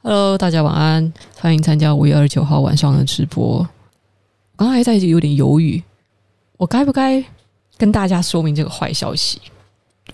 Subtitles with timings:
[0.00, 3.58] Hello，大家晚安，欢迎参加五月二十九号晚上的直播。
[3.58, 3.68] 我
[4.56, 5.82] 刚刚还在有点犹豫，
[6.56, 7.22] 我该不该
[7.76, 9.40] 跟大家说明这个坏消息？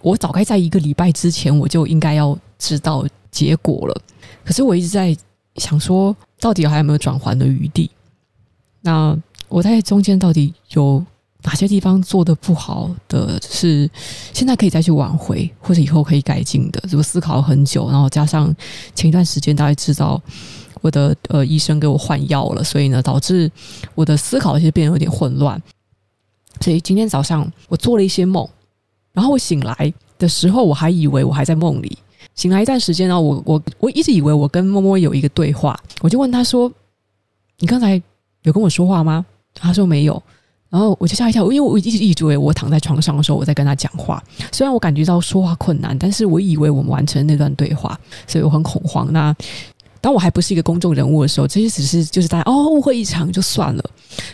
[0.01, 4.03] 我早该在一个礼拜之前我就应该要知道结果了。
[4.43, 5.15] 可是我一直在
[5.57, 7.91] 想说，到底还有没有转圜的余地？
[8.81, 9.17] 那
[9.49, 11.05] 我在中间到底有？
[11.45, 13.89] 哪些地方做的不好的是
[14.33, 16.83] 现在可以再去挽回，或者以后可以改进的？
[16.85, 18.53] 如果思考了很久，然后加上
[18.95, 20.21] 前一段时间大概知道
[20.81, 23.51] 我的呃医生给我换药了，所以呢导致
[23.95, 25.63] 我的思考其实变得有点混乱。
[26.61, 28.49] 所以今天早上我做了一些梦，
[29.13, 31.99] 然后我醒来的时候我还以为我还在梦里。
[32.35, 36.73] 醒来一段时间，然后我我我一直以为我跟摸摸有一个对话，我就问他说
[37.61, 38.03] ：“你刚才
[38.43, 40.21] 有跟我说话吗？”他说没有。
[40.75, 44.21] 然后我就吓一跳，因为我一直一直以为我躺在床上的时候我在跟他讲话，
[44.51, 49.07] 虽然我感觉到说话困难，但是我以为我们完成那段对话，所以我很恐慌。
[49.13, 49.33] 那
[50.01, 53.85] 当我还不是一个公众人物的时候，这些只是就是大家哦误会一场就算了。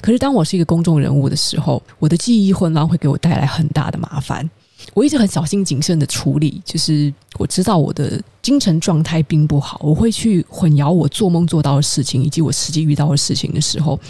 [0.01, 4.49] 可是当我是一个公众人物的时候，我的记忆混乱会给我带来很大的麻烦。
[4.95, 14.01] 我一直很小心谨慎的处理，就是我知道我的精神状态并不好，我会去混淆我做梦做到的事情以及我实际遇到的事情的时候。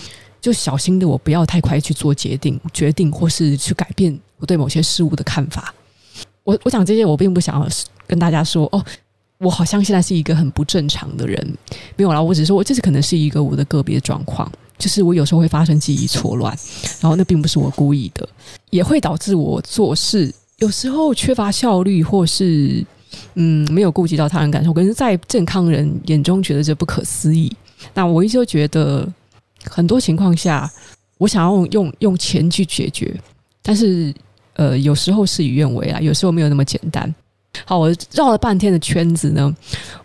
[0.41, 5.75] 就小心的我不要太快去做决定，决定或是去改变我对某些事物的看法。
[6.45, 7.69] 我我讲这些，我并不想要
[8.07, 8.83] 跟大家说哦，
[9.39, 11.39] 我好像现在是一个很不正常的人，
[11.97, 12.21] 没有啦。
[12.21, 16.57] 我只是说，我这是可能是一个我的个别状况，就是我有时候会发生记忆错乱，
[17.01, 18.27] 然后那并不是我故意的，
[18.71, 22.85] 也会导致我做事有时候缺乏效率，或是
[23.35, 24.73] 嗯没有顾及到他人感受。
[24.73, 27.55] 可是，在健康人眼中觉得这不可思议。
[27.93, 29.07] 那我一直都觉得。
[29.64, 30.70] 很多情况下，
[31.19, 33.14] 我想要用用钱去解决，
[33.62, 34.14] 但是
[34.55, 37.12] 呃，有时候事与愿违啊，有时候没有那么简单。
[37.64, 39.55] 好，我绕了半天的圈子呢，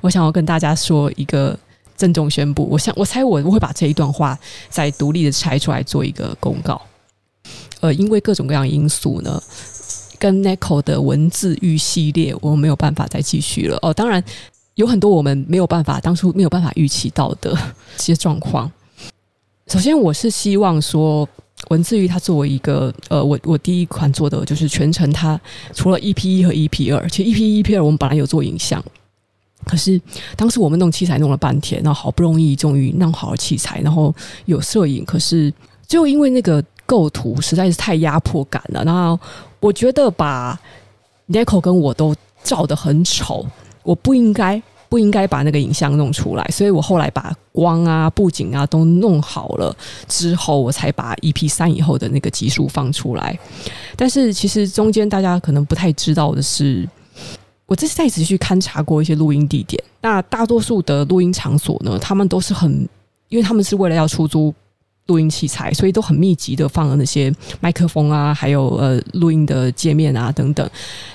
[0.01, 1.57] 我想要跟大家说一个
[1.95, 2.67] 郑重宣布。
[2.69, 4.37] 我想，我猜我我会把这一段话
[4.69, 6.81] 再独立的拆出来做一个公告。
[7.81, 9.41] 呃，因为各种各样因素呢，
[10.17, 13.77] 跟 Neko 的文字狱系列，我没有办法再继续了。
[13.81, 14.23] 哦，当然
[14.73, 17.55] 有很多我们没有办法当初没有办法预期到的
[17.97, 18.71] 这些状况。
[19.67, 21.27] 首先，我是希望说，
[21.69, 25.39] 文字狱它作为一个呃，我我第一款做的就是全程，它
[25.73, 28.83] 除了 EP 一和 EP 二，其实 EP 一 EP 二我们本来有做影像，
[29.65, 29.99] 可是
[30.35, 34.13] 当时我们弄器材弄了半天，然后好不容易终于弄好了器材，然后
[34.45, 35.51] 有摄影，可是
[35.87, 39.19] 就因为那个构图实在是太压迫感了，然后
[39.59, 40.59] 我觉得把
[41.27, 43.43] Neko 跟我都照得很丑，
[43.81, 44.61] 我不应该。
[44.89, 49.75] 不应该把那个影像弄出来，所以我后来把光啊、布景啊都弄好了
[50.07, 53.37] 之后，我才把 EP 三以后的那个集数放出来。
[53.95, 56.87] 但是其实中间大家可能不太知道的是，
[57.65, 62.87] 我这次再次去勘察过一些录音地点，那大多数的录音场所呢，他们都是很，
[63.29, 64.53] 因为他们是为了要出租。
[65.07, 70.67] 录音器材，所以都很密集的放了那些麦克风啊，还有呃录音的界面啊等等，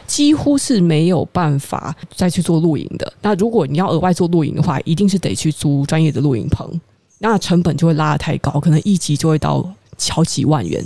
[0.06, 3.12] 几乎是没有办法再去做录影的。
[3.20, 6.80] 那如果你要额外做录影的话，一定是得去租专业的录影棚，
[7.18, 9.68] 那成本就会拉得太高，可能一集就会到
[10.10, 10.84] 好几万元。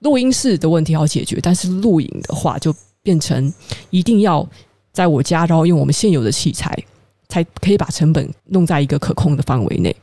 [0.00, 3.52] 录音室的问题好解决，但是录影的话就变成
[3.90, 4.48] 一定要
[4.94, 6.74] 在我家，然后用我们现有的器材，
[7.28, 9.94] 才可以把成本弄在一个可控的范围内。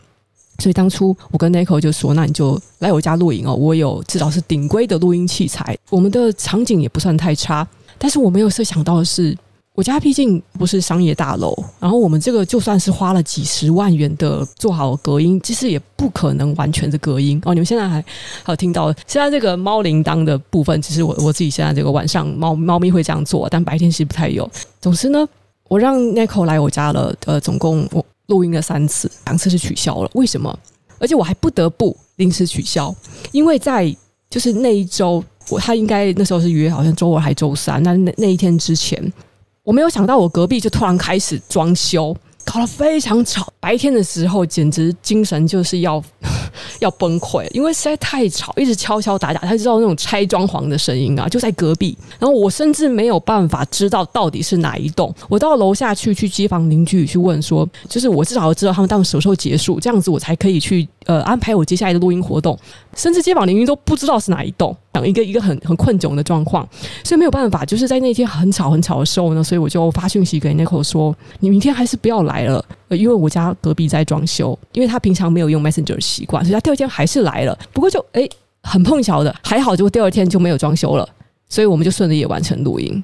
[0.59, 7.68] 所以当初我跟 Niko 就说：“那你就来我家录影哦，我有至少是顶规的录音器材，我们的场景也不算太差。
[7.97, 9.38] 但是我没有设想到的是，
[9.75, 17.53] 我家毕竟不是商业大楼，然后我们这个就算是花了几十万元的做好隔音，其实也不可能完全的隔音哦。
[17.53, 18.01] 你们现在还
[18.44, 24.50] 还有听到现在这个猫铃铛的部分，其实我我自己现在这个晚上猫猫咪会这样做，但白天其实不太有。
[24.81, 25.28] 总之呢，
[25.68, 30.09] 我让 Niko 来我家了，呃，总共我。”录音了三次，两次是取消了。
[30.13, 30.57] 为什么？
[30.99, 32.95] 而且我还不得不临时取消，
[33.31, 33.95] 因为在
[34.29, 39.13] 就是那一周，我他应该那时候是约好像周二还周三，那那那一天之前，
[39.63, 42.15] 我没有想到我隔壁就突然开始装修。
[42.45, 46.01] 搞得非常吵，白天的时候简直精神就是要
[46.80, 51.98] 要崩溃，因为实在太吵，一直敲敲打打，他知道那种拆装潢的声音啊，就在隔壁。
[52.19, 62.57] 然后我甚至没有办法知道到底是哪一栋，我到楼下去去街坊邻居去问说，就是我至少要知道他们当什么时候结束，这样子我才可以去呃安排我接下来的录音活动。
[62.97, 66.67] 甚至街坊邻居都不知道是哪一栋，讲一个一个很很困窘的状况，
[67.03, 77.57] 所以没有办法，就是在那天很吵很吵的时候呢，所以我就发讯息给 Niko 说，你明天还是不要来了，因为我家隔壁在装修，因为他平常没有用 Messenger 的习惯，所以他第二天还是来了。
[77.71, 78.29] 不过就诶
[78.63, 81.07] 很碰巧的，还好就第二天就没有装修了，
[81.47, 83.01] 所以我们就顺利也完成录音。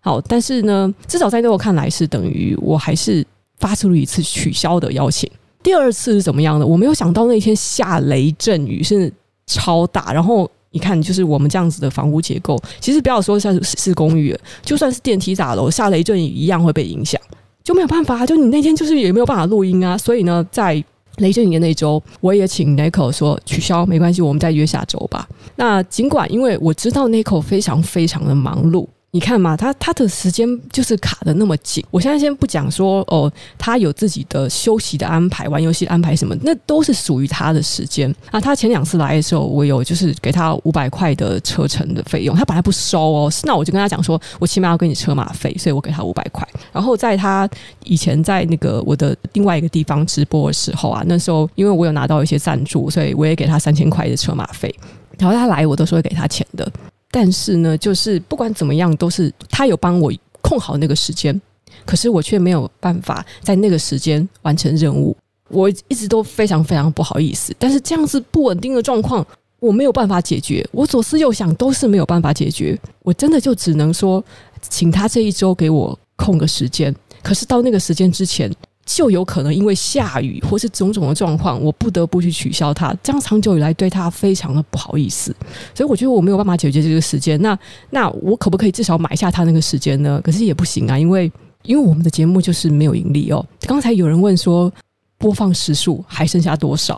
[0.00, 3.26] 好，但是呢，至少在 Neko 看来是等于我还是。
[3.58, 5.30] 发出了一次取消的邀请。
[5.62, 6.66] 第二次是怎么样的？
[6.66, 9.08] 我没有想到那天下雷阵雨是
[9.46, 17.20] 超大，然后你看，就是我们这样子的房屋结构，其实不要说像是公寓，就算是电梯大楼，下雷阵雨一样会被影响，
[17.62, 19.98] 就没有办法，就你那天就是也没有办法录音啊。
[19.98, 20.82] 所以呢，在
[21.18, 25.28] 雷阵雨的那周，我也请 Nico 说取消，没关系，我们再约下周吧。
[25.56, 28.86] 那尽管因为我知道 Nico 非常非常的忙碌。
[29.14, 31.84] 你看嘛，他他的时间就是卡得那么紧。
[31.90, 38.10] 我现在先不讲说哦，他有自己的休息的安排、玩游戏安排什么，那都是属于他的时间。
[38.30, 46.48] 啊，他前两次来的时候，我有就是给他五百块的车程的费用，他本来不收哦，那我就跟他讲说，我起码要给你车马费，所以我给他五百块。
[46.72, 47.46] 然后在他
[47.84, 54.74] 以前在那个我的另外一个地方直播的时候啊，那时候因为我有拿到一些赞助，所以我也给他三千块的车马费。
[55.18, 56.66] 然后他来，我都是会给他钱的。
[57.12, 60.10] 但是呢，就是不管怎么样，都是他有帮我
[60.40, 61.38] 控好那个时间，
[61.84, 65.14] 可是我却没有办法在那个时间完成任务。
[65.48, 69.24] 我一直都非常非常不好意思，但是这样子不稳定的状况，
[69.60, 70.66] 我没有办法解决。
[70.72, 74.24] 我左思右想都是没有办法解决，我真的就只能说，
[74.62, 76.92] 请他这一周给我空个时间。
[77.22, 78.50] 可是到那个时间之前。
[78.84, 82.94] 就有可能因为下雨或是种种的状况，我不得不去取消它。
[83.02, 85.34] 这样长久以来对他非常的不好意思，
[85.74, 87.40] 所以我觉得我没有办法解决这个时间。
[87.40, 87.58] 那
[87.90, 90.20] 那我可不可以至少买下他那个时间呢？
[90.22, 91.30] 可是也不行啊，因为
[91.62, 93.44] 因为我们的节目就是没有盈利哦。
[93.60, 94.72] 刚才有人问说
[95.16, 96.96] 播放时数还剩下多少？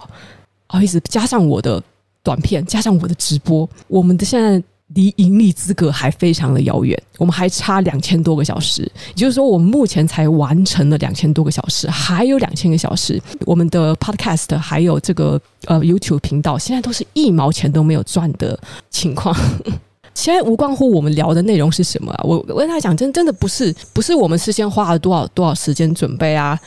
[0.67, 1.83] 不好意思，加上我的
[2.23, 4.63] 短片，加上我的直播，我们的现在。
[4.89, 13.21] 离盈利资格还非常的遥远，我们还差两千多个小时，也就是说，我们目前才完成了两千多个小时，还有两千个小时。
[13.47, 18.59] 我们的 Podcast 还有这个呃 YouTube 频道，现在都是一毛钱都没有赚的
[18.91, 19.35] 情况。
[20.15, 26.61] 现在无关乎我们聊的内容是什么啊，我我跟他讲，真真的不是不是我们事先花了多少多少时间准备啊。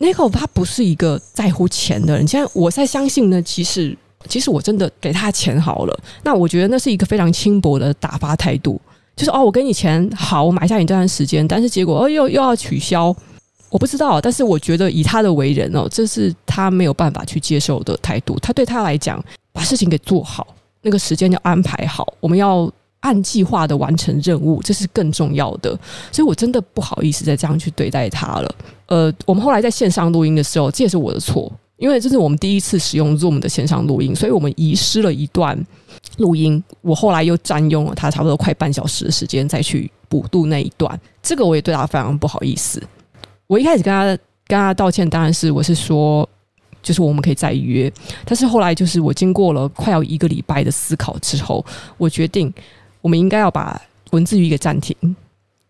[0.00, 3.96] Nico 他不是一个在乎钱的人，现在我在相信呢，其实。
[4.28, 8.80] 其实我真的给他钱好了，那我觉得那是一个非常轻薄的打发态度，
[9.16, 13.14] 就是哦，我给你钱好，我买下你这段时间，但是结果哦又又要取消，
[13.70, 18.38] 我不知道，但是我觉得以他的为人哦，这是他没有办法去接受的态度。
[18.40, 19.22] 他对他来讲，
[19.52, 20.46] 把事情给做好，
[20.82, 22.70] 那个时间要安排好，我们要
[23.00, 25.70] 按计划的完成任务，这是更重要的。
[26.12, 28.54] 所以我真的不好意思再这样去对待他了。
[28.86, 31.50] 呃，我们后来在线上录音的时候，这也是我的错。
[31.80, 35.58] 因为这是我们第一次使用 Zoom 的线上录音，所以我们遗失了一段
[36.18, 36.62] 录音。
[36.82, 42.82] 我后来又占用了他差不多快半小时的时间再去补录那一段，这个我也对他非常不好意思。
[43.46, 44.04] 我一开始跟他
[44.46, 46.28] 跟他道歉，当然是我是说，
[46.82, 47.90] 就是我们可以再约。
[48.26, 51.64] 但是后来就是我经过了快要一个礼拜的思考之后，
[51.96, 52.52] 我决定
[53.00, 53.80] 我们应该要把
[54.10, 54.94] 文字狱给暂停。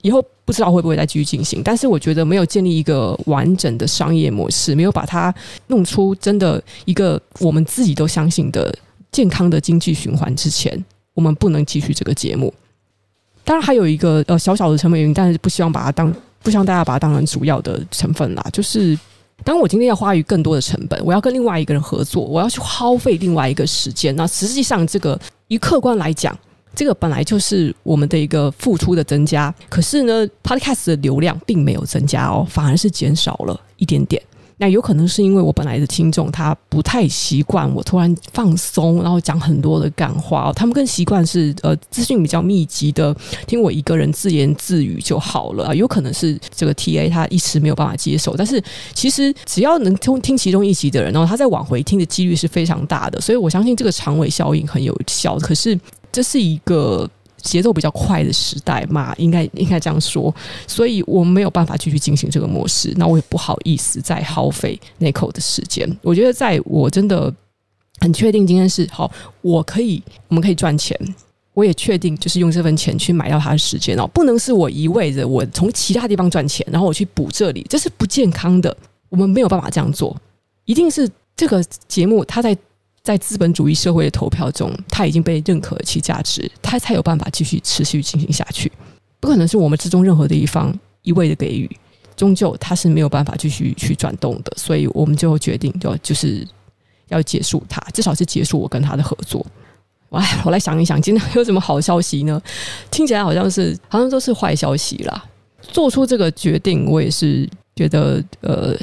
[0.03, 5.33] 以后不知道会不会再继续进行，但是我觉得没有建立一个完整的商业模式，没有把它
[5.69, 8.77] 弄出真的一个我们自己都相信的
[9.13, 12.53] 健康的经济循环之前，我们不能继续这个节目。
[13.45, 16.13] 当然还有一个呃小小的成本原因，但是不希望把它当
[16.43, 18.45] 不希望大家把它当成主要的成分啦。
[18.53, 18.99] 就是
[19.45, 24.17] 当我今天要花于更多的成本，我要跟另外一个人合作，我要去耗费另外一个时间。
[24.17, 25.17] 那实际上这个
[25.47, 26.37] 以客观来讲。
[26.75, 34.23] 这个本来就是我们的一个付出的增加，可是呢，Podcast 的流量并没有增加哦，反而是减少了一点点。
[34.63, 43.17] 那有可能是因为我本来的听众他不太习惯我突然放松，然后讲很多的感话，他们更习惯是呃资讯比较密集的，
[43.47, 45.75] 听我一个人自言自语就好了啊。
[45.75, 55.39] 有可能是这个 TA 他一时没有办法接受，但是其实只要能听听其中一集的人，然后他再往回听的几率是非常大的，所以我相信这个长尾效应很有效。
[55.39, 55.79] 可是。
[56.13, 60.35] 这是一个节奏比较快的时代嘛，应该应该这样说，
[60.67, 65.89] 所以我没有办法继续进行这个模式，那我也不好意思再耗费那口的时间。
[66.03, 67.33] 我觉得，在我真的
[68.01, 70.95] 很确定今天是好，我可以，我们可以赚钱，
[71.55, 78.77] 我也确定就是用这份钱去买到他的时间哦，不能是我一味的我从其他地方赚钱，然后我去补这里，这是不健康的，
[79.09, 80.15] 我们没有办法这样做，
[80.67, 82.55] 一定是这个节目它在。
[83.03, 88.71] 在资本主义社会的投票中，它已经被认可其价值，它才有办法继续持续进行下去。
[89.19, 91.71] 不可能是我们之中任何的一方一味的给予，
[92.17, 94.53] 终究它是没有办法继续去转动的。
[94.57, 96.47] 所以我们就决定，就就是
[97.09, 99.45] 要结束它，至少是结束我跟他的合作。
[100.11, 102.41] 哎，我来想一想，今天 有什么好消息呢？
[102.91, 105.25] 听起来好像是，好像都是坏消息啦。
[105.63, 108.75] 做出这个决定，我也是觉得，呃，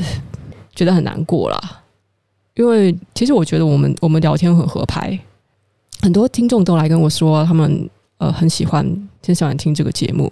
[0.73, 1.83] 觉得很难过啦。
[2.57, 5.17] 因为其实我觉得我们我们聊天很合拍，
[6.01, 8.83] 很多听众都来跟我说他们呃很喜欢
[9.25, 10.31] 很喜欢听这个节目，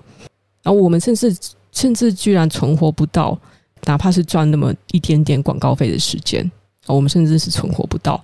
[0.63, 1.35] 然后我们甚至
[1.71, 3.37] 甚至居然存活不到
[3.85, 6.51] 哪怕是赚那么一点点广告费的时间，
[6.87, 8.21] 我们甚至是存活不到。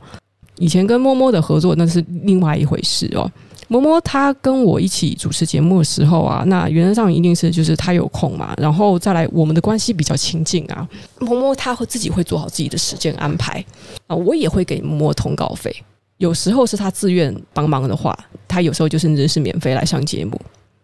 [0.57, 3.31] 以前跟摸摸的合作那是另外一回事哦。
[3.71, 10.85] 摸摸他跟我一起主持节目的时候啊，那原则上一定是就是他有空嘛，然后再来我们的关系比较亲近啊。
[11.21, 13.63] 摸摸他会自己会做好自己的时间安排
[14.07, 15.73] 啊，我也会给摸摸通告费。
[16.17, 18.13] 有时候是他自愿帮忙的话，
[18.45, 20.37] 他有时候就甚至是免费来上节目。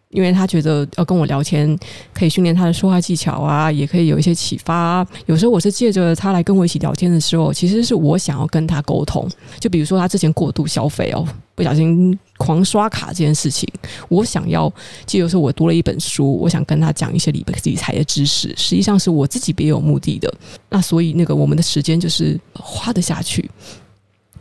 [0.09, 1.77] 因为他觉得要跟我聊天，
[2.13, 5.05] 可以训练他的说话技巧啊，也可以有一些启发。
[5.25, 9.29] 有时候我是借着他来跟我一起聊天的时候，其实是我想要跟他沟通。
[9.59, 13.67] 就比如说他之前过度消费哦，不小心狂刷卡这件事情，
[14.07, 14.69] 我想要
[15.05, 20.33] 就比如说我读了一本书，我想跟他讲一些理理财的知识，实际上是我自己别有目的的。
[20.69, 23.49] 那所以那个我们的时间就是花得下去，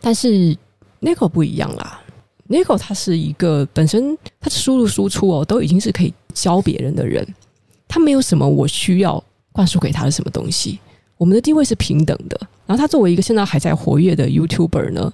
[0.01, 0.57] 但是
[1.01, 2.01] 那个不一样啦。
[2.49, 7.27] Nico 他是一个本身他输入输出哦，都已经是可以教别人的人，
[7.89, 10.79] 他没有什么我需要灌输给他的什么东西，
[11.17, 12.39] 我们的地位是平等的。
[12.67, 15.13] 然后他作为一个现在还在活跃的 YouTuber 呢，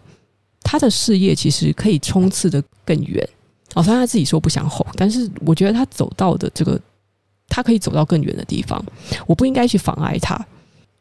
[0.62, 3.28] 他的事业其实可以冲刺得更远。
[3.74, 6.78] 哦，虽然他自己说不想红，但是我觉得他走到的这个，
[7.48, 8.84] 他可以走到更远的地方，
[9.26, 10.38] 我不应该去妨碍他。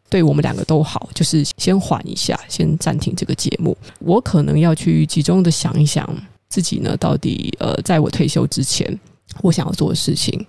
[0.10, 3.77] 对我们两个都好，就是先缓一下，先暂停这个节目。
[4.00, 6.06] 我可能要去集中的想一想
[6.50, 9.00] 自己呢，到底呃，在我退休之前，
[9.41, 10.46] 我想要做的事情。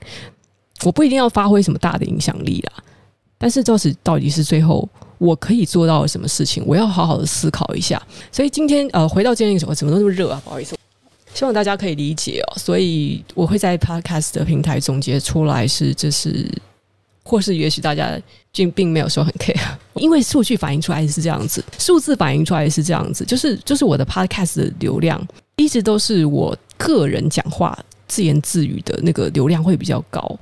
[0.85, 2.83] 我不一定要发挥什么大的影响力啦，
[3.39, 4.89] 但是就是到底是最后
[5.23, 8.03] 我可以做到什么事情，我要好好的思考一下。
[8.33, 10.43] 所以今天呃，回到今天的时候，怎么都那么热啊？
[10.45, 10.77] 不好意思，
[11.33, 12.59] 希望大家可以理解哦。
[12.59, 16.51] 所以我会在 Podcast 的平台总结出来是，这是。
[17.25, 18.21] 或是也许大家
[18.53, 19.57] 并并没有说很 care，
[19.95, 25.25] 因为数据反映出来是这样子，数字反映出来是这样子，就是就是我的 podcast 的流量
[25.55, 30.37] 一直都是我个人讲话自言自语的那个流量会比较高。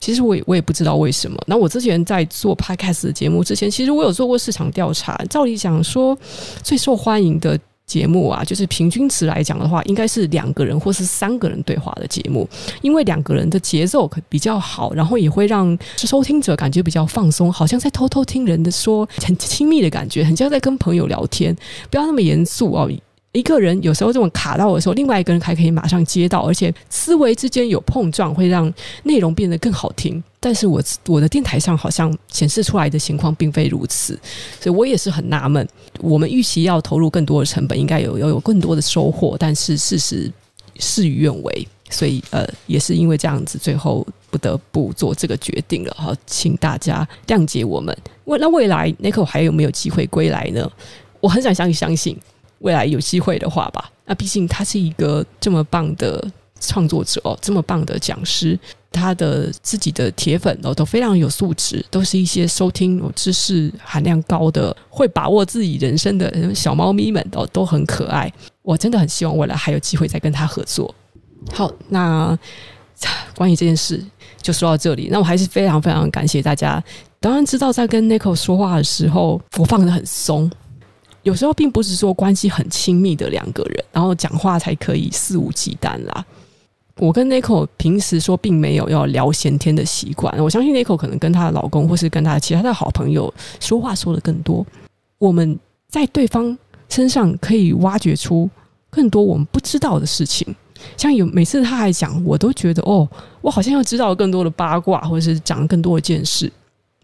[0.00, 1.36] 其实我也我也不知道为什么。
[1.46, 6.16] 那我之前在做 podcast 的节目之前，其实我有做过市场调查，照理讲说
[6.62, 7.58] 最受欢迎的。
[7.86, 12.44] 节目啊，就是平均值来讲的话，应该是两个人或是三个人对话的节目，
[12.82, 21.56] 因为两个人的节奏可比较好，然后也会让收听者感觉比较放松，好像在偷偷听人的说，很亲密的感觉，很像在跟朋友聊天，
[21.88, 22.90] 不要那么严肃哦。
[23.36, 30.22] 一个人有时候这种卡到的时候，另外一个人还可以马上接到，而且思维之间有碰撞，会让内容变得更好听。
[30.40, 34.18] 但是我我的电台上好像显示出来的情况并非如此，
[34.60, 35.68] 所以我也是很纳闷。
[36.00, 40.32] 我们预期要投入更多的成本，应该有要有更多的收获，但是事实
[40.78, 45.94] 事与愿违，所以呃，也是因为这样子，最后不得不做这个决定了。
[45.98, 47.96] 好，请大家谅解我们。
[48.24, 50.70] 未那未来 Nico 还有没有机会归来呢？
[51.20, 52.16] 我很想相信相信。
[52.60, 56.22] 未来有机会的话吧，那毕竟他是一个这么棒的
[56.60, 58.58] 创作者哦，这么棒的讲师，
[58.90, 68.32] 他的自己的铁粉哦都非常有素质，都是一些收听有知识含量高的、会把握自己人生的小猫咪们哦，都很可爱。
[68.62, 70.92] 我真的很希望未来还有机会再跟他合作。
[71.52, 72.36] 好，那
[73.36, 74.02] 关于这件事
[74.40, 75.08] 就说到这里。
[75.10, 76.82] 那我还是非常非常感谢大家。
[77.20, 80.50] 当然知道在跟 Nico 说话的时候，我放得很松。
[81.26, 86.24] 有时候并不是说关系很亲密的两个人，然后讲话才可以肆无忌惮啦。
[86.98, 94.64] 我跟 Nico 平时说并没有要聊闲天的习惯，我相信 Nico 可能跟她的老公或是跟她其他的好朋友说话说得更多。
[95.18, 96.56] 我们在对方
[96.88, 98.48] 身上可以挖掘出
[98.88, 100.46] 更多我们不知道的事情，
[100.96, 103.08] 像有每次他还讲，我都觉得哦，
[103.40, 106.50] 我好像要知道更多的八卦，或者是讲更多的见识。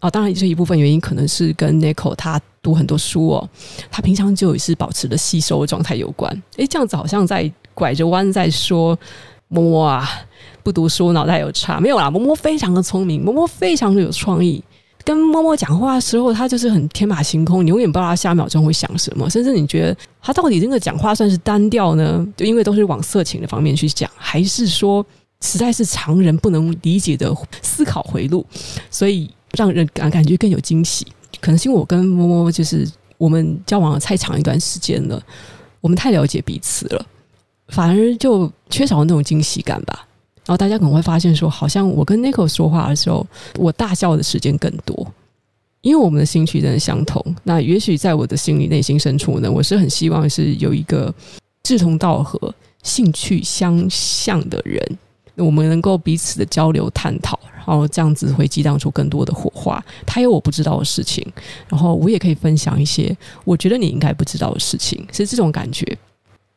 [0.03, 3.49] 啊、当然，这一部分原因可能是跟 Nico 他读很多书哦，
[3.89, 6.29] 他平常就也是保持的吸收状态有关。
[6.57, 8.99] 诶，这样子好像在拐着弯在说
[9.47, 10.05] 摸摸啊，
[10.61, 12.11] 不读书脑袋有差没有啦？
[12.11, 14.61] 摸摸非常的聪明，摸摸非常的有创意。
[15.05, 22.27] 跟摸摸讲话的时候，他就是很天马行空，你永远不知道他下秒钟会想什么，甚至你觉得他到底这个讲话算是单调呢？
[22.35, 25.05] 就因为都是往色情的方面去讲，还是说
[25.39, 28.45] 实在是常人不能理解的思考回路？
[28.91, 29.29] 所以。
[29.57, 31.05] 让人感感觉更有惊喜，
[31.39, 35.21] 可能是因为我跟摸摸就是我们交往了太长一段时间了，
[35.79, 37.05] 我们太了解彼此了，
[37.67, 40.07] 反而就缺少了那种惊喜感吧。
[40.45, 43.25] 然后大家可能会发现说，好像我跟 Nico 说话的时候，
[43.57, 45.07] 我大笑的时间更多，
[45.81, 47.23] 因为我们的兴趣真的相同。
[47.43, 51.13] 那也许在我的心里内心深处呢，我是很希望是有一个
[51.63, 54.97] 志同道合、兴趣相像的人，
[55.35, 57.39] 我们能够彼此的交流探讨。
[57.65, 59.83] 然后这样子会激荡出更多的火花。
[60.05, 61.25] 他有我不知道的事情，
[61.67, 65.85] 然后我也可以分享一些我觉得你应该不知道的事情，是这种感觉。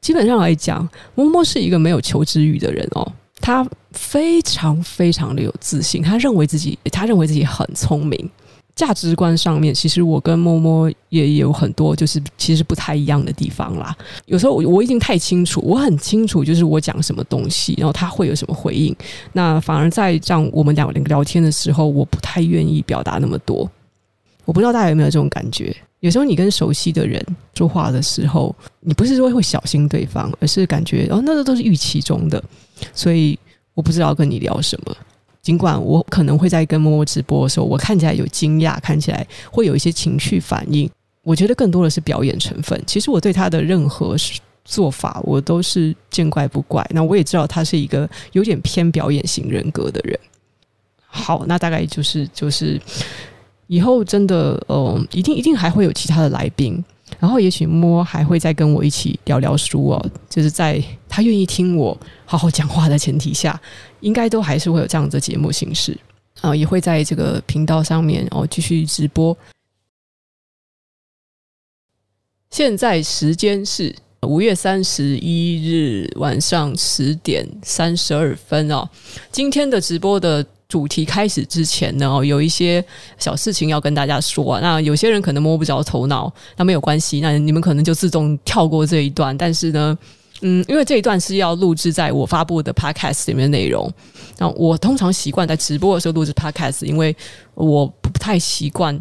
[0.00, 8.30] 基本上来讲，摸摸是一个没有求知欲的人哦，他非常非常的有自信，他认为自己他认为自己很聪明，
[8.76, 13.96] 价值观上面，其实我跟摸摸也有很多就是其实不太一样的地方啦。
[14.26, 18.94] 有时候我我已经太清楚，我很清楚就是我讲什么东西，然后他会有什么回应。
[19.32, 23.68] 那反而在这样我们两个人聊天的时候，我不太愿意表达那么多。
[24.44, 25.74] 我不知道大家有没有这种感觉？
[26.00, 32.40] 有时候你跟熟悉的人说话的时候，你不是说会小心对方，而是感觉哦，那个都是预期中的，
[32.92, 33.38] 所以
[33.72, 34.94] 我不知道跟你聊什么。
[35.46, 40.90] 尽管我可能会在跟默默直播的时候，我看起来有惊讶，看起来会有一些情绪反应。
[41.22, 42.82] 我觉得更多的是表演成分。
[42.84, 44.16] 其实我对他的任何
[44.64, 46.84] 做法，我都是见怪不怪。
[46.90, 50.18] 那我也知道他是一个有点偏表演型人格的人。
[51.06, 52.80] 好，那大概就是就是
[53.68, 56.84] 以后真的，嗯，一定一定还会有其他的来宾。
[57.18, 63.58] 然后也许摸还会再跟我一起聊聊书哦，就是在他愿意听我好好讲话的前提下，
[64.00, 65.96] 应该都还是会有这样的节目形式
[66.40, 69.36] 啊，也会在这个频道上面哦继续直播。
[72.50, 78.88] 现在时间是五月三十一日晚上十点三十二分哦，
[79.30, 80.46] 今天的直播的。
[80.68, 82.84] 主题开始之前呢，有一些
[83.18, 84.60] 小事情要跟大家说。
[84.60, 89.36] 那有些人可能摸不着头脑，那没有关系，那你们可能就自动跳过这一段。
[89.38, 89.96] 但是呢，
[90.40, 93.88] 嗯，因为这一段是要录制在我发布的 podcast 里面的内容。
[94.38, 97.14] 那我通常习惯在直播的时候录制 podcast，因为
[97.54, 99.00] 我不太习惯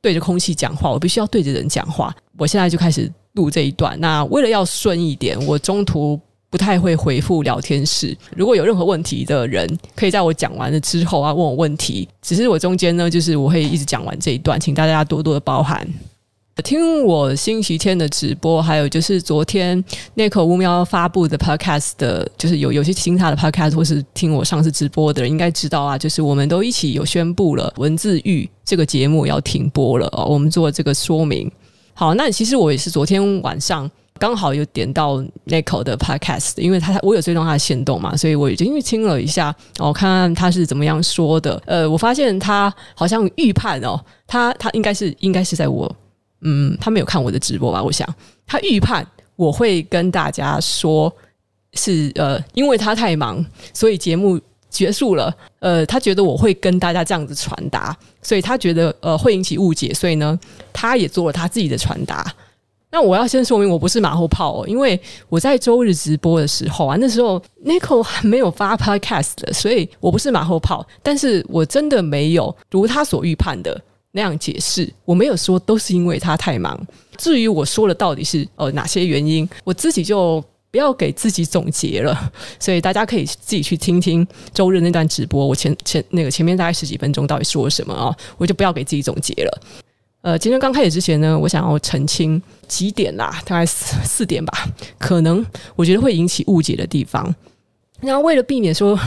[0.00, 2.14] 对着空气讲话，我必须要对着人讲话。
[2.38, 4.00] 我现在就开始录这一段。
[4.00, 6.18] 那为了要顺一点，我中途。
[6.54, 12.08] 不太会回复聊天室，如果有任何问题的人，可以在我讲完了之后啊问我问题。
[12.22, 15.84] 只是我中间呢，就是我会一直讲完这一段，请大家多多的包涵。
[16.62, 19.84] 听我星期天的直播，还有就是昨天
[20.14, 30.24] 那口乌喵发布的 podcast 的，就是有有些听他的 podcast 或是听我上次直播的人，应该知道啊，就是我们都一起有宣布了文字狱这个节目要停播了哦。
[30.26, 31.50] 我们做这个说明。
[31.94, 33.90] 好，那其实我也是昨天晚上。
[34.24, 41.62] 刚好有点到 Nico 的 Podcast，因为他我有追踪他的行动嘛，所以我已经因为听了一下，我看看他是怎么样说的。
[41.66, 45.94] 呃，我发现他好像预判哦，他他应该是应该是在我
[46.40, 47.82] 嗯，他没有看我的直播吧？
[47.82, 48.08] 我想
[48.46, 51.14] 他预判我会跟大家说
[51.74, 53.44] 是呃，因为他太忙，
[53.74, 55.30] 所以节目结束了。
[55.60, 60.40] 呃，他觉得我会跟大家这样子传达，所以他觉得呃会引起误解，所以呢，
[60.72, 62.34] 他也做了他自己的传达。
[62.94, 70.86] 那我要先说明，我不是马后炮哦，因为我在周日直播的时候啊，那时候 Nico 还没有发 Podcast 的，所以我不是马后炮。
[71.02, 76.80] 但是我真的没有如他所预判的那样解释，我没有说都是因为他太忙。
[77.18, 82.32] 至于我说了到底是呃哪些原因，我自己就不要给自己总结了。
[82.60, 89.60] 所以大家可以自己去听听周日那段直播，我前前那个前面大概十几分钟到底说了什么啊，我就不要给自己总结了。
[90.24, 94.66] 呃，今天刚开始之前呢，我想要澄清几点啦，大概四四点吧，
[94.98, 95.44] 可能
[95.76, 97.32] 我觉得会引起误解的地方。
[98.00, 98.98] 那为了避免说，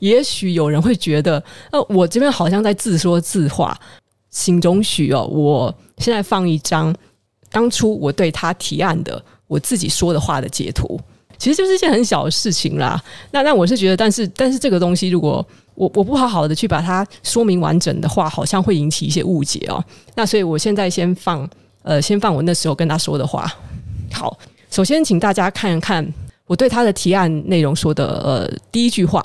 [0.00, 3.78] 也许有人会觉得，呃，我这边好像在自说自话，
[4.28, 6.92] 请容许哦，我现在放一张
[7.52, 11.00] 当初我对他提案的我自己说的话的截图。
[11.38, 13.00] 其实就是一件很小的事情啦。
[13.30, 15.46] 那那我是觉得，但是但是这个东西，如果
[15.76, 19.84] 我我不好好的去把它说明完整的话，好像会引起一些误解哦。
[20.14, 21.48] 那所以我现在先放
[21.82, 23.52] 呃，先放我那时候跟他说的话。
[24.12, 24.36] 好，
[24.70, 26.04] 首先请大家看一看
[26.46, 29.24] 我对他的提案内容说的呃第一句话，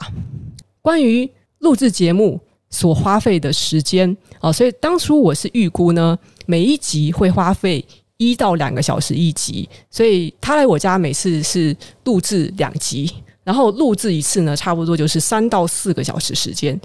[0.82, 1.28] 关于
[1.60, 4.54] 录制节目所花费的时间哦。
[4.54, 7.84] 所以当初我是预估呢，每一集会花费。
[8.18, 13.12] 一到两个小时一集，所以他来我家每次是录制两集，
[13.52, 16.80] 然后录制一次呢，差不多就是三到四个小时时间。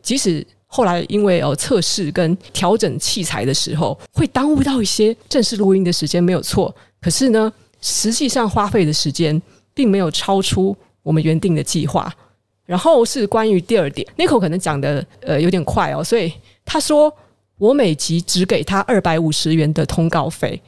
[0.00, 6.72] 即使后来因为呃测试跟调整器材的时候会耽误到一些正式录音的时间，没有错。
[7.00, 9.42] 可是呢，实际上花费的时间
[9.74, 12.14] 并没有超出我们原定的计划。
[12.64, 16.32] 然后是关于第二点，Nico 可能讲的呃有点快哦，所以
[16.64, 17.12] 他说
[17.58, 20.62] 我每集只给他二百五十元的通告费。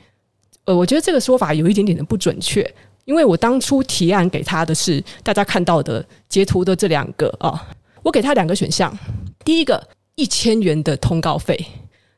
[0.64, 2.68] 呃，我觉得这个说法有一点点的不准确，
[3.06, 7.68] 因为我当初提案给他的是大家看到的截图的这两个啊、
[8.02, 8.96] 我给他两个选项，
[9.44, 9.82] 第一个
[10.14, 11.58] 一千元的通告费，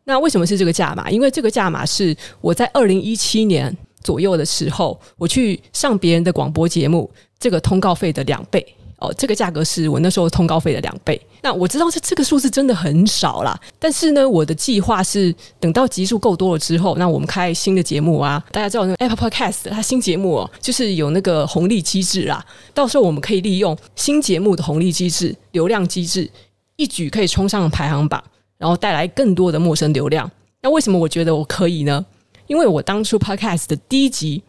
[0.04, 1.10] 那为什么是这个价码？
[1.10, 8.66] 因为这个价码是我在二零一七年左右的时候，我去上别人的广播节目，这个通告费的两倍。
[8.98, 11.20] 哦，这个价格是我那时候通告费的两倍。
[11.40, 22.44] 那我知道这这个数字真的很少啦，但是呢，我的计划是等到集数够多了之后，那我们开新的节目啊，大家知道那个 Apple Podcast 它新节目哦，就是有那个红利机制啦。
[22.74, 26.30] 到时候我们可以利用新节目的红利机制、流量机制，
[26.76, 28.22] 一举可以冲上排行榜。
[28.58, 30.28] 然后带来更多的陌生流量。
[30.60, 32.04] 那为什么我觉得我可以呢？
[32.48, 34.42] 因为我当初 Podcast 的第一集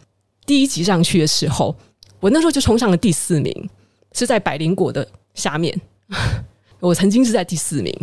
[0.47, 1.75] 第一集上去的时候，
[2.19, 3.69] 我那时候就冲上了第四名，
[4.13, 5.79] 是在百灵果的下面。
[6.79, 7.93] 我曾经是在第四名。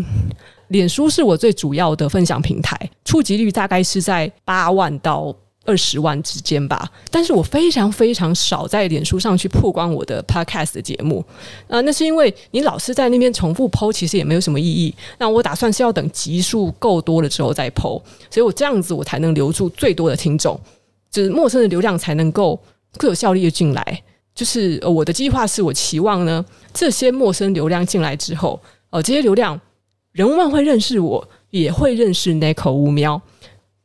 [0.68, 6.90] 脸书是我最主要的分享平台，触及率大概是在八万到二十万之间吧。
[7.08, 11.24] 但是我非常非常少在脸书上去曝光我的 Podcast 的节目，
[11.68, 14.92] 啊、那是因为你老是在那边重复 po，其实也没有什么意义。
[15.18, 20.60] 那我打算是要等集数够多了之后再 po，所以我这样子我才能留住最多的听众，
[21.10, 22.60] 就是陌生的流量才能够
[22.98, 24.02] 更有效率的进来。
[24.36, 26.44] 就是我的计划是我期望呢，
[26.74, 28.50] 这些陌生流量进来之后，
[28.90, 29.58] 哦、呃，这些流量
[30.12, 33.20] 人们会认识我，也会认识 Nico 乌喵。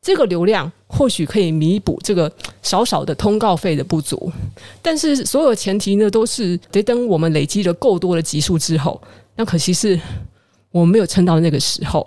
[0.02, 4.32] 这个流量或许可以弥补这个少少的通告费的不足，
[4.82, 9.02] 但是所有前提呢，都是得等我们累积了够多的集数之后。
[9.36, 9.98] 那可惜是
[10.72, 12.06] 我们没有撑到那个时候。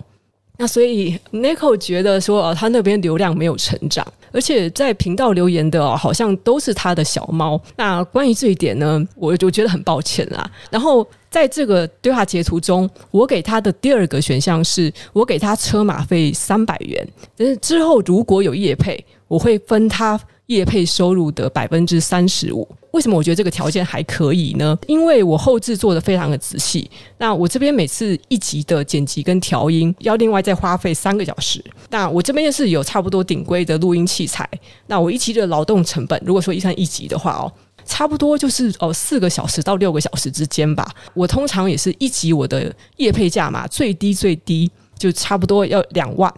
[0.56, 7.60] 那所以 Nico 觉得说，呃，他那边流量没有成长，而且在频道留言的哦，好像都是他的小猫。
[7.76, 10.48] 那关于这一点呢，我就觉得很抱歉啦。
[10.70, 17.04] 然后在这个对话截图中，我给他的第二个选项是我给他车马费三百元，
[17.36, 20.20] 但是之后如果有业配，我会分他。
[20.48, 24.78] 业配收入的百分之三十五，为什么我觉得这个条件还可以呢？
[24.86, 26.90] 因为我后制做得非常的仔细。
[27.16, 31.64] 那我这边每次一集的剪辑跟调音要另外再花费三个小时。
[31.88, 34.46] 那我这边也是有差不多顶规的录音器材。
[34.86, 37.50] 那我一集的劳动成本，如果说一算一集的话哦，
[37.86, 40.86] 差不多就是哦四个小时到六个小时之间吧。
[41.14, 46.30] 我通常也是一集我的业配价码最低最低就差不多要两万，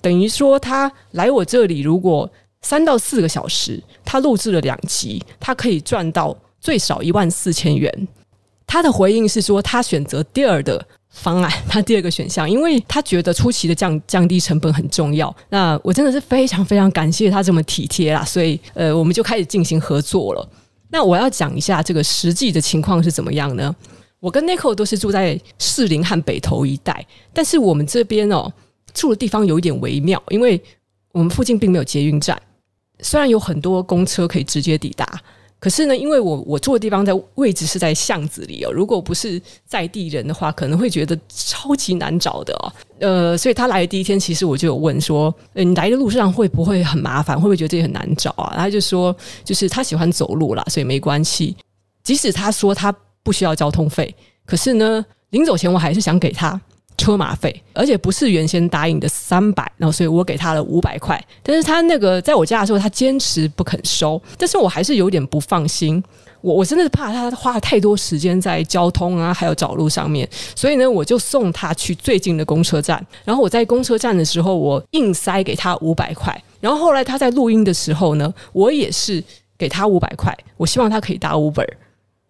[0.00, 2.30] 等于说他来我这里如果。
[2.60, 8.08] 三到四个小时，他录制了两集，他可以赚到最少一万四千元。
[8.66, 15.34] 他的回应是说，他选择第二的方案， 他第二个选项，因为他觉得初期的降降低成本很重要。
[15.50, 20.46] 那我真的是非常非常感谢他这么体贴啦，所以呃，我们就开始进行合作了。
[20.90, 23.74] 那我要讲一下这个实际的情况是怎么样呢？
[24.18, 28.52] 我跟 Nico 都是住在士林和北投一带，但是我们这边哦
[28.94, 30.60] 住的地方有一点微妙，因为
[31.12, 32.40] 我们附近并没有捷运站。
[33.00, 35.06] 虽然有很多公车可以直接抵达，
[35.60, 42.72] 可是呢，因为我我住的地方在位置是在巷子里哦，如果不是在地人的话，可能会觉得超级难找的哦。
[42.98, 47.36] 呃，所以他来的第一天，其实我就有问说，你来的路上会不会很麻烦？
[47.36, 48.54] 会不会觉得这里很难找啊？
[48.56, 51.56] 他就说，就是他喜欢走路啦，所以没关系。
[52.02, 54.12] 即使他说他不需要交通费，
[54.44, 56.60] 可是呢，临走前我还是想给他。
[56.98, 61.18] 车马费，而且不是原先答应的三百，然后所以我给他了五百块。
[61.42, 66.02] 但是他那个在我家的时候，他坚持不肯收，但是我还是有点不放心。
[66.40, 73.04] 我我真的是怕他花了太多时间在交通啊，还有找路上面，所以呢，我就送他去最近的公车站。
[73.24, 76.36] 然后我在公车站的时候，我硬塞给他五百块。
[76.60, 79.22] 然后后来他在录音的时候呢，我也是
[79.56, 80.36] 给他五百块。
[80.56, 81.66] 我希望他可以打 Uber，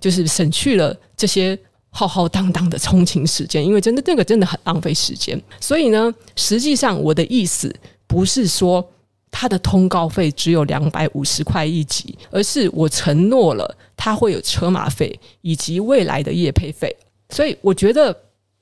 [0.00, 1.58] 就是省去了这些。
[1.90, 5.40] 浩浩荡荡的通勤时间，因为真的那个真的很浪费时间。
[5.60, 7.74] 所以呢，实际上我的意思
[8.06, 8.86] 不是说
[9.30, 16.94] 他的通告费只有两百五十块一集，而是我承诺了他会有车马费以及未来的业配费。
[17.30, 18.16] 所以我觉得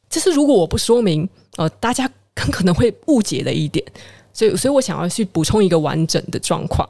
[0.09, 3.85] 这是如果我不说明，呃，大家很可能会误解的一点。
[4.33, 6.89] 所以，所以我想要去补充一个完整的状况。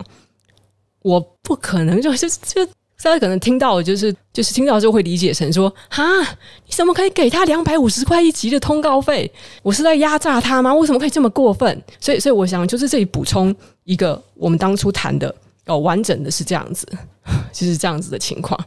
[1.03, 2.67] 我不可能就是就。
[3.03, 6.03] 大家可能听到，就是就是听到之后会理解成说：“哈，
[6.67, 9.31] 你怎么可以给他两百五十块一集的通告费？
[9.63, 10.75] 我是在压榨他吗？
[10.75, 13.55] 为什么可以这么过分？”所以，所以我想就是这里补充
[13.85, 15.33] 一个我们当初谈的
[15.67, 16.85] 哦，完整的是这样子，
[17.53, 18.59] 就是这样子的情况。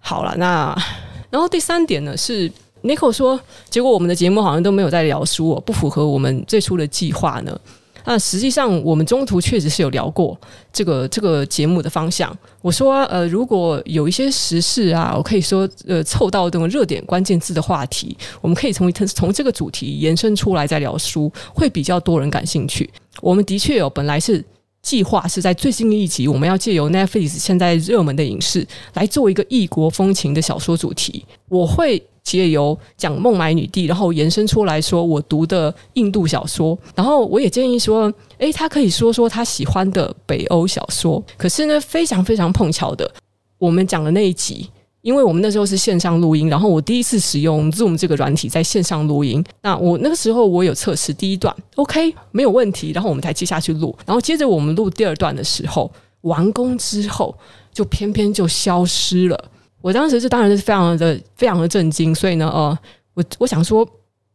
[0.00, 0.76] 好了，那
[1.30, 2.50] 然后第三点呢是
[2.82, 3.38] Nico 说，
[3.70, 7.56] 结果我们的节目好像都没有在聊书哦，不符合我们最初的计划呢。
[8.04, 10.38] 那实际上，我们中途确实是有聊过
[10.72, 12.34] 这个这个节目的方向。
[12.62, 22.88] 我说，呃，如果有一些时事啊，我可以说，呃，凑到这种热点关键字的话题，我们可以从从这个主题延伸出来再聊书，会比较多人感兴趣。
[23.20, 24.42] 我们的确有本来是
[24.80, 31.26] 计划是在最新的一集，我们要借由 Netflix 现在热门的影视来做一个异国风情的小说主题。
[31.48, 32.02] 我会。
[32.28, 41.24] 借由讲孟买女帝，然后延伸出来说我读的印度小说，然后我也建议说，诶，他可以说说他喜欢的北欧小说。
[41.38, 43.10] 可是呢，非常非常碰巧的，
[43.56, 44.68] 我们讲的那一集，
[45.00, 57.34] 因为我们那时候是线上录音，然后我第一次使用 Zoom 这个软体在线上录音，那我那个时候我有测试第一段，OK 没有问题，然后我们才接下去录，然后接着我们录第二段的时候，完工之后
[57.72, 59.44] 就偏偏就消失了。
[59.80, 62.78] 我当时是当然是非常的非常的震惊，所以呢，呃，
[63.14, 63.88] 我我想说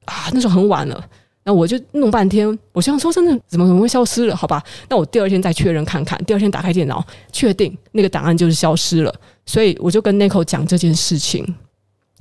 [0.06, 1.06] 啊，那时候很晚了，
[1.44, 4.36] 那我就弄半天，我想说真的，怎么可能会消失了？
[4.36, 6.18] 好吧，那我第二天再确认看看。
[6.26, 9.14] 第二天打开电脑，确定那个档案就是消失了，
[9.46, 11.46] 所以我就跟 Nico 讲这件事情。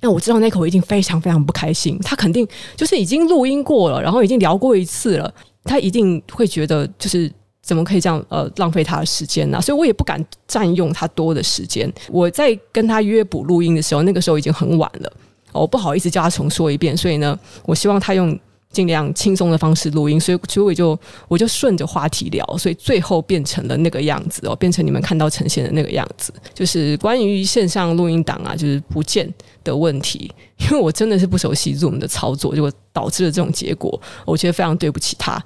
[0.01, 5.33] 那我知道 Nico 一定非常非常不开心，他肯定就是已经录音过了，然后已经聊过一次了，
[5.65, 7.31] 他一定会觉得就是。
[7.63, 9.61] 怎么可以这样呃浪费他的时间呢？
[9.61, 11.91] 所以我也不敢占用他多的时间。
[12.11, 15.13] 我在跟他约补录音的时候，那个时候已经很晚了，
[15.53, 16.97] 我不好意思叫他重说一遍。
[16.97, 18.37] 所以呢，我希望他用
[18.73, 20.19] 尽量轻松的方式录音。
[20.19, 20.99] 所以，所以我就
[21.29, 30.29] 我就顺着话题聊，所以最后变成了那个样子哦，变成你们看到呈现的那个样子，就是关于线上录音档啊，就是不见的问题。
[30.59, 34.01] 因为我真的是不熟悉 Zoom 的操作，就导致了这种结果。
[34.25, 35.41] 我觉得非常对不起他。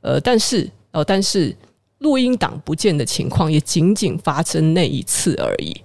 [0.00, 0.70] 呃，但是。
[0.96, 1.54] 哦，但是
[1.98, 5.76] 录音档不见的情况也仅仅发生那一次而已。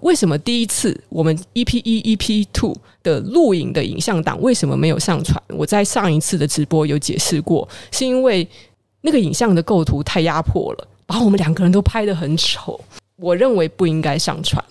[0.00, 5.40] 为什么第一次我们 EP 一、EP two 的录影的影像档为什么没有上传？
[5.48, 8.46] 我在上一次的直播有解释过，是因为
[9.02, 12.80] 那个影像的构图太压迫了，把我们两个人都拍得很丑，
[13.16, 14.64] 我认为不应该上传。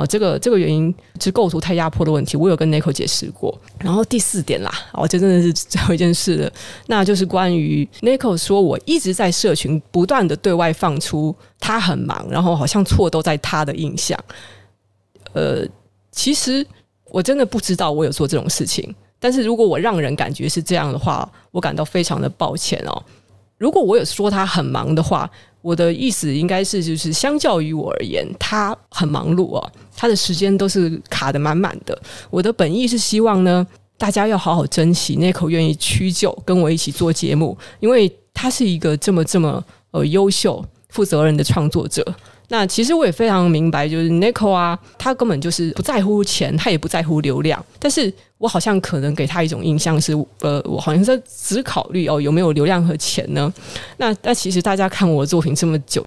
[0.00, 3.54] 哦，这个这个原因是构图太压迫的问题，我有跟 Nico 解释过。
[3.78, 6.50] 然后第四点啦，哦，这真的是最后一件事了，
[6.86, 14.18] 那就是关于 Nico 说我一直在社群不断的对外放出他很忙，然后好像错都在他的印象。
[15.34, 15.62] 呃，
[16.10, 16.66] 其实
[17.10, 23.02] 我真的不知道我有做这种事情，但是如果我让人感觉是这样的话，我感到非常的抱歉哦。
[23.58, 25.30] 如果我有说他很忙的话，
[25.62, 31.96] 我的意思应该是，就是相较于我而言，他很忙碌啊，他的时间都是卡得满满的。
[32.30, 33.66] 我的本意是希望呢，
[33.98, 42.04] 大家要好好珍惜那口愿意屈就跟我一起做节目，因为他是一个这么这么呃优秀、负责任的创作者。
[42.52, 47.64] 那其实我也非常明白，就是 Nico 啊，他根本就是不在乎钱，他也不在乎流量。
[47.78, 53.52] 但是我好像可能给他一种印象是，呃，我好像在只考虑哦有没有流量和钱呢？
[53.98, 56.04] 那那其实大家看我的作品这么久，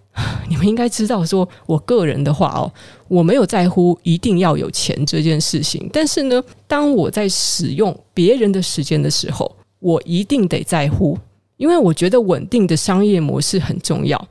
[0.49, 2.69] 你们应该知道，说我个人的话哦，
[3.07, 5.89] 我没有在乎一定要有钱这件事情。
[5.93, 11.17] 但是呢，当我在使用别人的时间的时候，我一定得在乎，
[11.55, 14.27] 因为我觉得稳定的商业模式很重要。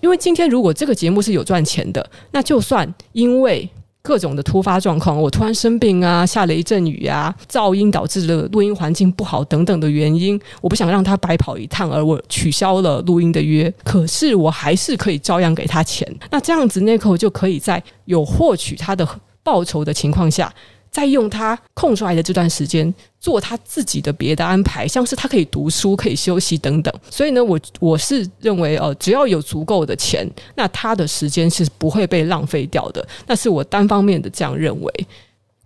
[0.00, 3.68] 因为今天如果这个节目是有赚钱的，那就算因为
[4.02, 16.06] 各种的突发状况，我突然生病啊，下雷阵雨啊，噪音导致了录音环境不好等等的原因，我不想让他白跑一趟，而我取消了录音的约，可是我还是可以照样给他钱。
[16.30, 19.08] 那这样子，Nico 就可以在有获取他的
[19.42, 20.52] 报酬的情况下。
[20.96, 26.90] 再用他空出来的这段时间做他自己的别的安排，像是他可以读书、可以休息等等。
[27.10, 33.06] 所以呢，我我是认为，呃，只要有足够的钱，那他的时间是不会被浪费掉的。
[33.26, 35.06] 那是我单方面的这样认为。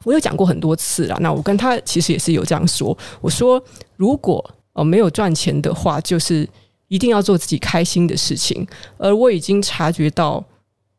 [0.03, 2.99] 我有讲过很多次了，那我跟他其实也是有这样说。
[3.21, 3.63] 我说，
[3.95, 6.49] 如果呃没有赚钱的话，就是
[6.89, 8.67] 一定要做自己开心的事情。
[8.99, 10.45] 而我已经察觉到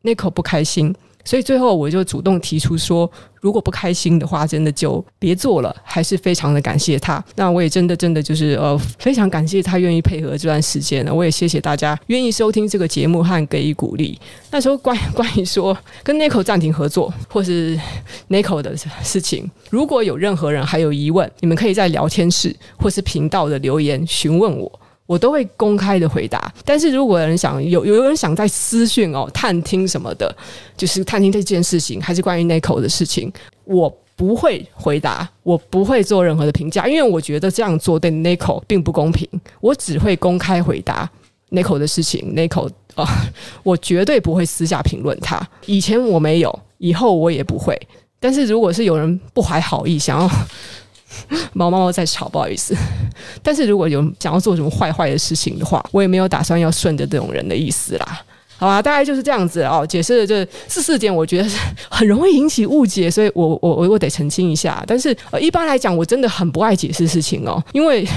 [0.04, 0.96] Nico 不开心。
[1.23, 5.75] 所以最后我就主动提出说，如果不开心的话，真的就别做了。
[5.84, 7.23] 还是非常的感谢他。
[7.36, 11.13] 那我也真的真的就是呃，非常感谢他愿意配合这段时间呢。
[11.13, 14.19] 我也谢谢大家愿意收听这个节目和给予鼓励。
[14.51, 17.79] 那时候关关于说跟 Nico 暂停合作或是
[18.29, 24.79] Nico 的事情，如果有任何人还有疑问，你们可以在聊天室或是频道的留言询问我。
[25.12, 30.34] 我都会公开的回答，但是如果有人想有有人想在私讯哦探听什么的，
[30.78, 33.30] 就是探听这件事情，还是关于 Nico 的事情，
[33.65, 39.28] 我不会回答，我不会做任何的评价，因为我觉得这样做对 Nico 并不公平。
[39.60, 41.10] 我只会公开回答
[41.50, 43.06] Nico 的事情，Nico 啊，
[43.63, 45.45] 我绝对不会私下评论他。
[45.65, 47.78] 以前我没有，以后我也不会。
[48.17, 50.32] 但是如果是有人不怀好意想要。
[51.54, 52.76] 毛毛在吵，不好意思。
[53.43, 58.21] 但是如果有想要做什么坏坏的事情的话，我也没有打算要顺着这种人的意思啦。
[58.58, 59.84] 好吧，大概就是这样子哦。
[59.84, 61.58] 解释的这四四点，我觉得是
[61.89, 64.84] 很容易引起误解，所以我我我我得澄清一下。
[64.86, 68.08] 但是呃，一般来讲，我真的很不爱解释事情哦，因为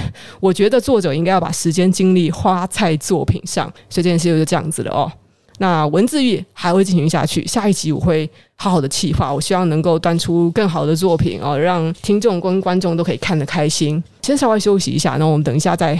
[0.40, 5.10] 我觉得作者应该要把时间精力花在作品上，所以这件事就这样子了哦。
[5.58, 14.02] 那文字狱还会进行下去，下一集我会好好的企划，我希望能够端出更好的作品哦，让听众跟观众都可以看得开心。
[14.22, 15.98] 先稍微休息一下，那我们等一下再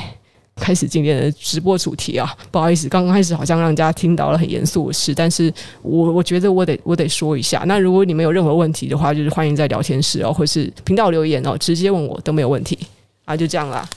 [0.57, 2.35] 开始今天的直播主题啊。
[2.51, 7.63] 不好意思，刚刚开始好像让人家听到了很严肃的事，但是我我觉得我得我得说一下。
[7.67, 12.79] 那如果你们有任何问题的话，就是欢迎在聊天室哦，或是频道留言哦，直接问我都没有问题
[13.25, 13.89] 啊，就这样啦。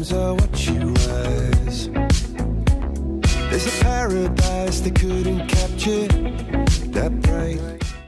[0.00, 1.90] dreams are what you was.
[3.50, 6.06] There's a paradise they couldn't capture
[6.92, 7.90] that bright.